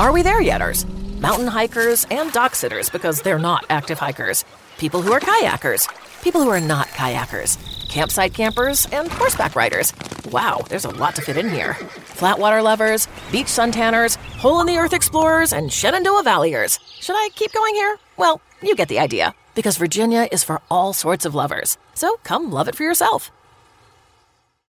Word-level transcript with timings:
Are 0.00 0.10
we 0.10 0.22
there 0.22 0.42
yeters? 0.42 0.84
Mountain 1.20 1.46
hikers 1.46 2.04
and 2.10 2.32
dock 2.32 2.56
sitters 2.56 2.90
because 2.90 3.22
they're 3.22 3.38
not 3.38 3.64
active 3.70 3.96
hikers. 3.96 4.44
People 4.76 5.02
who 5.02 5.12
are 5.12 5.20
kayakers. 5.20 5.88
People 6.20 6.42
who 6.42 6.50
are 6.50 6.60
not 6.60 6.88
kayakers. 6.88 7.56
Campsite 7.88 8.34
campers 8.34 8.88
and 8.90 9.06
horseback 9.06 9.54
riders. 9.54 9.92
Wow, 10.32 10.62
there's 10.68 10.84
a 10.84 10.90
lot 10.90 11.14
to 11.14 11.22
fit 11.22 11.36
in 11.36 11.48
here. 11.48 11.74
Flatwater 12.18 12.60
lovers, 12.60 13.06
beach 13.30 13.46
suntanners, 13.46 14.16
hole 14.16 14.60
in 14.60 14.66
the 14.66 14.78
earth 14.78 14.92
explorers, 14.92 15.52
and 15.52 15.72
Shenandoah 15.72 16.24
Valleyers. 16.24 16.80
Should 17.00 17.14
I 17.16 17.28
keep 17.36 17.52
going 17.52 17.76
here? 17.76 17.96
Well, 18.16 18.40
you 18.62 18.74
get 18.74 18.88
the 18.88 18.98
idea. 18.98 19.32
Because 19.54 19.76
Virginia 19.76 20.26
is 20.32 20.42
for 20.42 20.60
all 20.72 20.92
sorts 20.92 21.24
of 21.24 21.36
lovers. 21.36 21.78
So 21.94 22.16
come 22.24 22.50
love 22.50 22.66
it 22.66 22.74
for 22.74 22.82
yourself. 22.82 23.30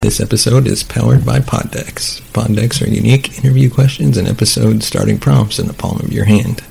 This 0.00 0.20
episode 0.20 0.68
is 0.68 0.84
powered 0.84 1.26
by 1.26 1.40
Poddex. 1.40 2.20
Poddex 2.30 2.80
are 2.80 2.88
unique 2.88 3.36
interview 3.36 3.68
questions 3.68 4.16
and 4.16 4.28
episode 4.28 4.84
starting 4.84 5.18
prompts 5.18 5.58
in 5.58 5.66
the 5.66 5.72
palm 5.72 5.98
of 5.98 6.12
your 6.12 6.24
hand. 6.24 6.62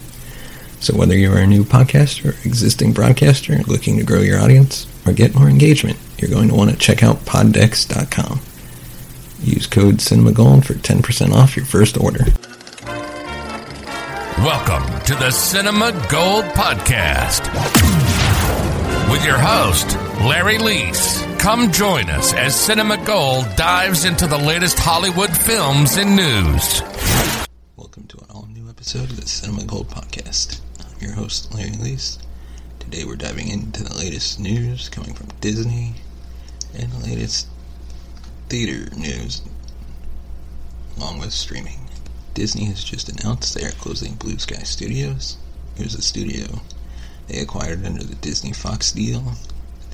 So 0.79 0.95
whether 0.95 1.13
you 1.13 1.33
are 1.33 1.39
a 1.39 1.45
new 1.45 1.65
podcaster 1.65 2.27
or 2.27 2.47
existing 2.47 2.93
broadcaster 2.93 3.57
looking 3.63 3.97
to 3.97 4.05
grow 4.05 4.21
your 4.21 4.39
audience 4.39 4.87
or 5.05 5.11
get 5.11 5.35
more 5.35 5.49
engagement, 5.49 5.99
you're 6.17 6.31
going 6.31 6.47
to 6.47 6.55
want 6.55 6.69
to 6.71 6.77
check 6.77 7.03
out 7.03 7.17
poddex.com. 7.25 8.39
Use 9.41 9.67
code 9.67 9.95
CinemaGold 9.95 10.63
for 10.63 10.75
10% 10.75 11.33
off 11.33 11.57
your 11.57 11.65
first 11.65 11.97
order. 11.97 12.23
Welcome 14.37 15.03
to 15.03 15.15
the 15.15 15.31
Cinema 15.31 15.91
Gold 16.09 16.45
Podcast 16.55 17.43
with 19.11 19.25
your 19.25 19.37
host, 19.37 19.97
Larry 20.21 20.59
Leese. 20.59 21.26
Come 21.47 21.71
join 21.71 22.09
us 22.09 22.33
as 22.33 22.59
Cinema 22.59 22.97
Gold 23.05 23.55
dives 23.55 24.03
into 24.03 24.27
the 24.27 24.37
latest 24.37 24.77
Hollywood 24.77 25.29
films 25.29 25.95
and 25.95 26.13
news. 26.13 26.81
Welcome 27.77 28.03
to 28.07 28.17
an 28.17 28.25
all 28.31 28.49
new 28.51 28.67
episode 28.67 29.09
of 29.09 29.15
the 29.15 29.25
Cinema 29.25 29.63
Gold 29.63 29.87
Podcast. 29.87 30.59
I'm 30.81 30.99
your 30.99 31.13
host, 31.13 31.55
Larry 31.55 31.69
Leese. 31.69 32.17
Today 32.79 33.05
we're 33.05 33.15
diving 33.15 33.47
into 33.47 33.81
the 33.81 33.95
latest 33.95 34.41
news 34.41 34.89
coming 34.89 35.13
from 35.13 35.29
Disney 35.39 35.93
and 36.77 36.91
the 36.91 37.07
latest 37.07 37.47
theater 38.49 38.93
news 38.97 39.41
along 40.97 41.19
with 41.19 41.31
streaming. 41.31 41.79
Disney 42.33 42.65
has 42.65 42.83
just 42.83 43.07
announced 43.07 43.55
they 43.55 43.63
are 43.63 43.71
closing 43.71 44.15
Blue 44.15 44.37
Sky 44.37 44.63
Studios. 44.63 45.37
Here's 45.77 45.95
a 45.95 46.01
studio 46.01 46.59
they 47.29 47.39
acquired 47.39 47.85
under 47.85 48.03
the 48.03 48.15
Disney 48.15 48.51
Fox 48.51 48.91
deal. 48.91 49.23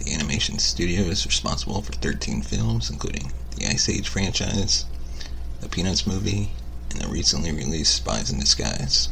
The 0.04 0.14
animation 0.14 0.60
studio 0.60 1.04
is 1.04 1.26
responsible 1.26 1.82
for 1.82 1.94
13 1.94 2.42
films, 2.42 2.90
including 2.90 3.32
the 3.56 3.68
Ice 3.68 3.88
Age 3.88 4.10
franchise, 4.10 4.86
the 5.62 5.70
Peanuts 5.70 6.06
movie, 6.06 6.52
and 6.90 7.00
the 7.00 7.08
recently 7.08 7.54
released 7.54 7.96
Spies 7.96 8.30
in 8.30 8.40
Disguise. 8.40 9.08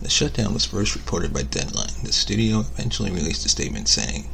The 0.00 0.08
shutdown 0.08 0.54
was 0.54 0.64
first 0.64 0.94
reported 0.94 1.32
by 1.32 1.42
Deadline. 1.42 2.04
The 2.04 2.12
studio 2.12 2.60
eventually 2.60 3.10
released 3.10 3.44
a 3.44 3.48
statement 3.48 3.88
saying, 3.88 4.28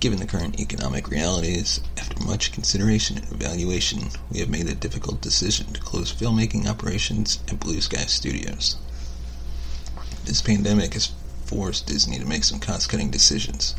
Given 0.00 0.18
the 0.18 0.26
current 0.26 0.58
economic 0.60 1.08
realities, 1.08 1.80
after 1.96 2.22
much 2.24 2.52
consideration 2.52 3.16
and 3.16 3.32
evaluation, 3.32 4.10
we 4.30 4.40
have 4.40 4.50
made 4.50 4.66
the 4.66 4.74
difficult 4.74 5.20
decision 5.20 5.72
to 5.72 5.80
close 5.80 6.12
filmmaking 6.12 6.66
operations 6.66 7.38
at 7.48 7.60
Blue 7.60 7.80
Sky 7.80 8.06
Studios. 8.06 8.76
This 10.24 10.42
pandemic 10.42 10.94
has 10.94 11.12
forced 11.46 11.86
Disney 11.86 12.18
to 12.18 12.26
make 12.26 12.44
some 12.44 12.58
cost 12.58 12.88
cutting 12.88 13.10
decisions. 13.10 13.74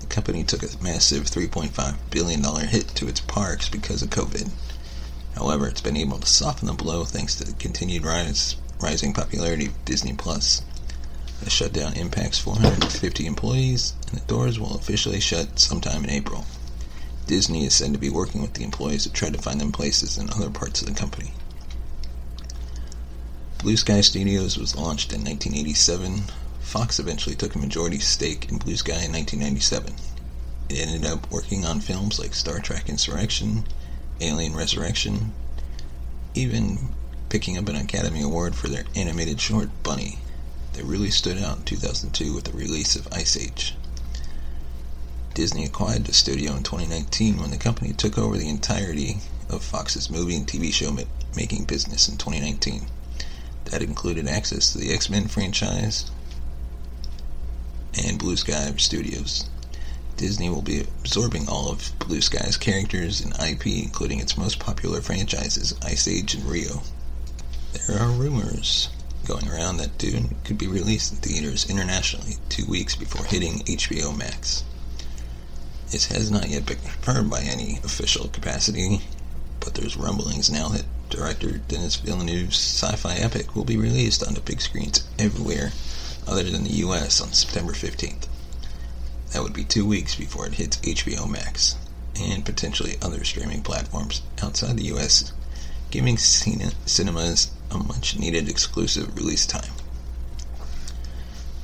The 0.00 0.06
company 0.06 0.44
took 0.44 0.62
a 0.62 0.82
massive 0.82 1.24
$3.5 1.24 1.96
billion 2.10 2.42
hit 2.68 2.88
to 2.94 3.08
its 3.08 3.20
parks 3.20 3.68
because 3.68 4.02
of 4.02 4.10
COVID. 4.10 4.50
However, 5.34 5.66
it's 5.66 5.80
been 5.80 5.96
able 5.96 6.18
to 6.18 6.26
soften 6.26 6.66
the 6.66 6.74
blow 6.74 7.04
thanks 7.04 7.34
to 7.36 7.44
the 7.44 7.52
continued 7.54 8.04
rise, 8.04 8.56
rising 8.80 9.12
popularity 9.12 9.66
of 9.66 9.84
Disney 9.84 10.12
Plus. 10.12 10.62
The 11.42 11.50
shutdown 11.50 11.94
impacts 11.94 12.38
450 12.38 13.26
employees, 13.26 13.94
and 14.10 14.20
the 14.20 14.26
doors 14.26 14.58
will 14.58 14.76
officially 14.76 15.20
shut 15.20 15.58
sometime 15.58 16.04
in 16.04 16.10
April. 16.10 16.46
Disney 17.26 17.66
is 17.66 17.74
said 17.74 17.92
to 17.92 17.98
be 17.98 18.08
working 18.08 18.40
with 18.40 18.54
the 18.54 18.64
employees 18.64 19.02
to 19.02 19.10
try 19.12 19.30
to 19.30 19.42
find 19.42 19.60
them 19.60 19.70
places 19.70 20.16
in 20.16 20.30
other 20.30 20.50
parts 20.50 20.80
of 20.80 20.88
the 20.88 20.94
company. 20.94 21.32
Blue 23.58 23.76
Sky 23.76 24.00
Studios 24.00 24.56
was 24.56 24.76
launched 24.76 25.12
in 25.12 25.24
1987. 25.24 26.22
Fox 26.68 26.98
eventually 26.98 27.34
took 27.34 27.54
a 27.54 27.58
majority 27.58 27.98
stake 27.98 28.50
in 28.50 28.58
Blue 28.58 28.76
Sky 28.76 29.00
in 29.02 29.10
1997. 29.12 29.94
It 30.68 30.78
ended 30.78 31.06
up 31.10 31.30
working 31.30 31.64
on 31.64 31.80
films 31.80 32.18
like 32.18 32.34
Star 32.34 32.60
Trek 32.60 32.90
Insurrection, 32.90 33.64
Alien 34.20 34.54
Resurrection, 34.54 35.32
even 36.34 36.90
picking 37.30 37.56
up 37.56 37.70
an 37.70 37.76
Academy 37.76 38.20
Award 38.20 38.54
for 38.54 38.68
their 38.68 38.84
animated 38.94 39.40
short 39.40 39.70
Bunny 39.82 40.18
that 40.74 40.84
really 40.84 41.08
stood 41.08 41.38
out 41.38 41.56
in 41.56 41.64
2002 41.64 42.34
with 42.34 42.44
the 42.44 42.52
release 42.52 42.96
of 42.96 43.10
Ice 43.14 43.34
Age. 43.34 43.74
Disney 45.32 45.64
acquired 45.64 46.04
the 46.04 46.12
studio 46.12 46.52
in 46.52 46.64
2019 46.64 47.38
when 47.38 47.50
the 47.50 47.56
company 47.56 47.94
took 47.94 48.18
over 48.18 48.36
the 48.36 48.50
entirety 48.50 49.20
of 49.48 49.64
Fox's 49.64 50.10
movie 50.10 50.36
and 50.36 50.46
TV 50.46 50.70
show 50.70 50.94
making 51.34 51.64
business 51.64 52.10
in 52.10 52.18
2019. 52.18 52.88
That 53.64 53.80
included 53.80 54.28
access 54.28 54.70
to 54.72 54.78
the 54.78 54.92
X 54.92 55.08
Men 55.08 55.28
franchise 55.28 56.10
and 58.04 58.18
Blue 58.18 58.36
Sky 58.36 58.72
Studios. 58.76 59.48
Disney 60.16 60.50
will 60.50 60.62
be 60.62 60.80
absorbing 60.80 61.48
all 61.48 61.70
of 61.70 61.92
Blue 61.98 62.20
Sky's 62.20 62.56
characters 62.56 63.20
and 63.20 63.32
IP, 63.40 63.66
including 63.66 64.18
its 64.18 64.36
most 64.36 64.58
popular 64.58 65.00
franchises, 65.00 65.74
Ice 65.82 66.08
Age 66.08 66.34
and 66.34 66.44
Rio. 66.44 66.82
There 67.86 67.98
are 67.98 68.10
rumors 68.10 68.88
going 69.26 69.48
around 69.48 69.76
that 69.76 69.98
Dune 69.98 70.36
could 70.44 70.58
be 70.58 70.66
released 70.66 71.12
in 71.12 71.18
theaters 71.18 71.68
internationally 71.70 72.36
two 72.48 72.66
weeks 72.66 72.96
before 72.96 73.24
hitting 73.26 73.60
HBO 73.60 74.16
Max. 74.16 74.64
This 75.90 76.06
has 76.06 76.30
not 76.30 76.48
yet 76.48 76.66
been 76.66 76.78
confirmed 76.78 77.30
by 77.30 77.42
any 77.42 77.78
official 77.84 78.28
capacity, 78.28 79.02
but 79.60 79.74
there's 79.74 79.96
rumblings 79.96 80.50
now 80.50 80.68
that 80.68 80.84
director 81.10 81.58
Denis 81.68 81.96
Villeneuve's 81.96 82.58
sci-fi 82.58 83.14
epic 83.14 83.54
will 83.54 83.64
be 83.64 83.76
released 83.76 84.26
on 84.26 84.34
the 84.34 84.40
big 84.40 84.60
screens 84.60 85.04
everywhere 85.18 85.72
other 86.28 86.44
than 86.44 86.64
the 86.64 86.76
US 86.84 87.20
on 87.20 87.32
September 87.32 87.72
15th. 87.72 88.28
That 89.32 89.42
would 89.42 89.54
be 89.54 89.64
two 89.64 89.86
weeks 89.86 90.14
before 90.14 90.46
it 90.46 90.54
hits 90.54 90.76
HBO 90.78 91.28
Max 91.28 91.76
and 92.20 92.44
potentially 92.44 92.96
other 93.00 93.24
streaming 93.24 93.62
platforms 93.62 94.22
outside 94.42 94.76
the 94.76 94.92
US, 94.94 95.32
giving 95.90 96.18
cinemas 96.18 97.50
a 97.70 97.78
much 97.78 98.18
needed 98.18 98.48
exclusive 98.48 99.16
release 99.16 99.46
time. 99.46 99.72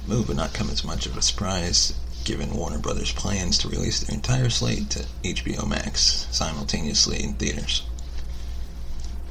The 0.07 0.15
move 0.15 0.29
would 0.29 0.37
not 0.37 0.55
come 0.55 0.71
as 0.71 0.85
much 0.85 1.07
of 1.07 1.17
a 1.17 1.23
surprise 1.23 1.95
given 2.25 2.55
Warner 2.55 2.79
Brothers' 2.79 3.13
plans 3.13 3.59
to 3.59 3.69
release 3.69 4.01
their 4.01 4.15
entire 4.15 4.49
slate 4.49 4.89
to 4.91 5.07
HBO 5.23 5.69
Max 5.69 6.27
simultaneously 6.31 7.23
in 7.23 7.35
theaters. 7.35 7.83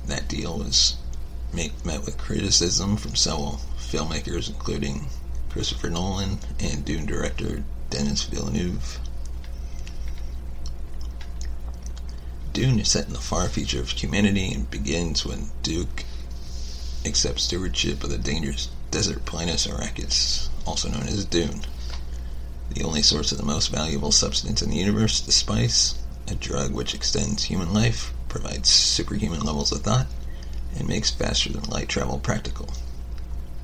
That 0.06 0.28
deal 0.28 0.60
was 0.60 0.96
met 1.54 2.06
with 2.06 2.18
criticism 2.18 2.98
from 2.98 3.16
several 3.16 3.62
filmmakers, 3.78 4.50
including 4.50 5.08
Christopher 5.54 5.92
Nolan 5.92 6.40
and 6.60 6.84
Dune 6.84 7.06
director 7.06 7.64
Denis 7.92 8.24
Villeneuve. 8.24 9.00
Dune 12.54 12.80
is 12.80 12.90
set 12.90 13.06
in 13.06 13.14
the 13.14 13.20
far 13.20 13.48
future 13.48 13.80
of 13.80 13.92
humanity 13.92 14.52
and 14.52 14.72
begins 14.72 15.28
when 15.28 15.52
Duke 15.62 16.06
accepts 17.06 17.44
stewardship 17.44 18.04
of 18.04 18.10
the 18.10 18.18
dangerous 18.18 18.70
desert 18.90 19.26
planet 19.26 19.68
Arrakis, 19.68 20.50
also 20.66 20.90
known 20.90 21.04
as 21.04 21.24
Dune. 21.24 21.62
The 22.74 22.84
only 22.84 23.04
source 23.04 23.32
of 23.32 23.38
the 23.38 23.46
most 23.46 23.68
valuable 23.68 24.12
substance 24.12 24.64
in 24.64 24.72
the 24.72 24.78
universe, 24.78 25.22
the 25.22 25.32
spice, 25.32 26.00
a 26.28 26.34
drug 26.34 26.72
which 26.72 26.96
extends 26.96 27.44
human 27.44 27.72
life, 27.72 28.12
provides 28.28 28.70
superhuman 28.70 29.42
levels 29.42 29.72
of 29.72 29.82
thought, 29.82 30.08
and 30.76 30.88
makes 30.88 31.12
faster 31.12 31.54
than 31.54 31.70
light 31.70 31.90
travel 31.90 32.18
practical. 32.18 32.74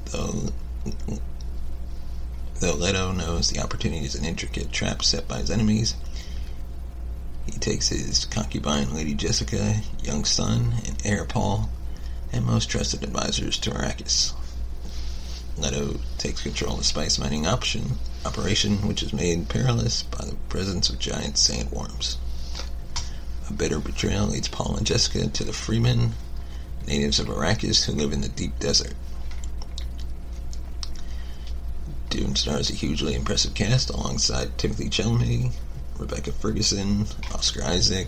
Though, 0.06 0.50
though 2.60 2.74
Leto 2.74 3.12
knows 3.12 3.50
the 3.50 3.60
opportunities 3.60 4.16
and 4.16 4.26
intricate 4.26 4.72
traps 4.72 5.08
set 5.08 5.28
by 5.28 5.40
his 5.40 5.50
enemies, 5.50 5.96
he 7.46 7.58
takes 7.58 7.90
his 7.90 8.26
concubine 8.26 8.94
Lady 8.94 9.14
Jessica, 9.14 9.82
young 10.04 10.26
son, 10.26 10.76
and 10.86 11.02
heir 11.06 11.26
Paul, 11.26 11.70
and 12.32 12.46
most 12.46 12.70
trusted 12.70 13.04
advisors 13.04 13.58
to 13.60 13.72
Arrakis. 13.72 14.34
Leto 15.58 16.00
takes 16.18 16.42
control 16.42 16.74
of 16.74 16.80
the 16.80 16.84
spice 16.84 17.18
mining 17.18 17.48
option, 17.48 17.98
operation, 18.26 18.88
which 18.88 19.04
is 19.04 19.14
made 19.14 19.50
perilous 19.50 20.04
by 20.04 20.26
the 20.26 20.36
presence 20.48 20.90
of 20.90 21.00
giant 21.00 21.36
sandworms. 21.36 22.18
A 23.50 23.54
bitter 23.54 23.80
betrayal 23.80 24.28
leads 24.28 24.48
Paul 24.48 24.76
and 24.76 24.86
Jessica 24.86 25.28
to 25.28 25.44
the 25.44 25.52
Fremen, 25.52 26.12
natives 26.86 27.20
of 27.20 27.28
Arrakis 27.28 27.86
who 27.86 27.94
live 27.94 28.14
in 28.14 28.22
the 28.22 28.30
deep 28.30 28.60
desert. 28.60 28.94
Dune 32.30 32.36
stars 32.36 32.70
a 32.70 32.76
hugely 32.76 33.16
impressive 33.16 33.56
cast 33.56 33.90
alongside 33.90 34.56
Timothée 34.56 34.92
Chalamet, 34.92 35.52
Rebecca 35.98 36.32
Ferguson, 36.32 37.08
Oscar 37.34 37.64
Isaac, 37.64 38.08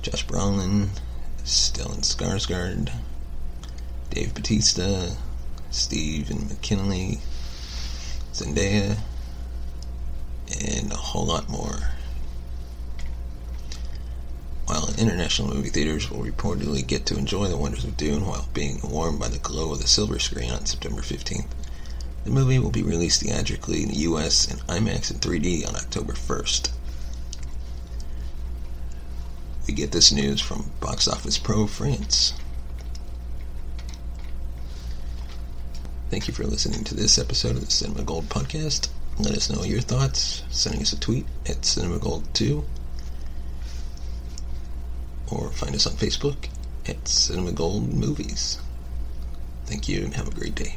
Josh 0.00 0.26
Brolin, 0.26 0.88
Stellan 1.44 2.00
Skarsgård, 2.00 2.90
Dave 4.08 4.32
Bautista, 4.32 5.18
Stephen 5.70 6.48
McKinley, 6.48 7.18
Zendaya, 8.32 9.00
and 10.64 10.90
a 10.90 10.96
whole 10.96 11.26
lot 11.26 11.50
more. 11.50 11.90
While 14.64 14.94
international 14.96 15.48
movie 15.48 15.68
theaters 15.68 16.10
will 16.10 16.24
reportedly 16.24 16.86
get 16.86 17.04
to 17.04 17.18
enjoy 17.18 17.48
the 17.48 17.58
wonders 17.58 17.84
of 17.84 17.98
Dune 17.98 18.24
while 18.24 18.48
being 18.54 18.80
warmed 18.82 19.20
by 19.20 19.28
the 19.28 19.36
glow 19.36 19.72
of 19.72 19.82
the 19.82 19.86
silver 19.86 20.18
screen 20.18 20.50
on 20.50 20.64
September 20.64 21.02
15th, 21.02 21.44
the 22.28 22.34
movie 22.34 22.58
will 22.58 22.70
be 22.70 22.82
released 22.82 23.22
theatrically 23.22 23.82
in 23.82 23.88
the 23.88 24.00
US 24.00 24.46
and 24.46 24.60
IMAX 24.66 25.10
and 25.10 25.18
3D 25.18 25.66
on 25.66 25.74
October 25.74 26.12
1st. 26.12 26.70
We 29.66 29.72
get 29.72 29.92
this 29.92 30.12
news 30.12 30.38
from 30.38 30.70
Box 30.78 31.08
Office 31.08 31.38
Pro 31.38 31.66
France. 31.66 32.34
Thank 36.10 36.28
you 36.28 36.34
for 36.34 36.44
listening 36.44 36.84
to 36.84 36.94
this 36.94 37.18
episode 37.18 37.52
of 37.56 37.64
the 37.64 37.70
Cinema 37.70 38.02
Gold 38.02 38.28
Podcast. 38.28 38.90
Let 39.18 39.34
us 39.34 39.48
know 39.48 39.64
your 39.64 39.80
thoughts, 39.80 40.42
sending 40.50 40.82
us 40.82 40.92
a 40.92 41.00
tweet 41.00 41.24
at 41.46 41.62
CinemaGold2 41.62 42.62
or 45.32 45.50
find 45.52 45.74
us 45.74 45.86
on 45.86 45.94
Facebook 45.94 46.48
at 46.86 47.08
Cinema 47.08 47.52
Gold 47.52 47.90
Movies. 47.94 48.58
Thank 49.64 49.88
you 49.88 50.04
and 50.04 50.14
have 50.14 50.28
a 50.28 50.32
great 50.32 50.54
day. 50.54 50.76